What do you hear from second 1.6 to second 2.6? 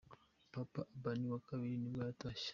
nibwo yatashye.